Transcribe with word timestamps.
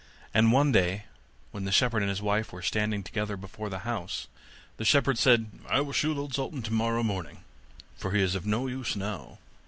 And 0.33 0.51
one 0.51 0.71
day 0.71 1.03
when 1.51 1.65
the 1.65 1.71
shepherd 1.71 2.01
and 2.01 2.09
his 2.09 2.23
wife 2.23 2.51
were 2.51 2.63
standing 2.63 3.03
together 3.03 3.37
before 3.37 3.69
the 3.69 3.85
house 3.85 4.25
the 4.77 4.83
shepherd 4.83 5.19
said, 5.19 5.51
'I 5.69 5.81
will 5.81 5.93
shoot 5.93 6.17
old 6.17 6.33
Sultan 6.33 6.63
tomorrow 6.63 7.03
morning, 7.03 7.43
for 7.97 8.09
he 8.09 8.21
is 8.23 8.33
of 8.33 8.43
no 8.47 8.65
use 8.65 8.95
now. 8.95 9.37